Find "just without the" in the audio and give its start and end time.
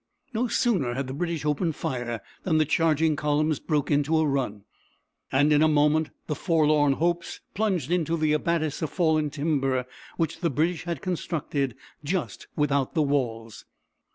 12.03-13.03